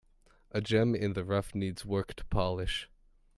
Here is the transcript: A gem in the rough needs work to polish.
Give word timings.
A 0.49 0.61
gem 0.61 0.95
in 0.95 1.13
the 1.13 1.23
rough 1.23 1.53
needs 1.53 1.85
work 1.85 2.15
to 2.15 2.25
polish. 2.25 2.89